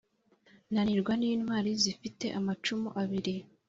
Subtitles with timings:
[0.73, 3.35] nanirwa n’intwali zifite amacumu abili.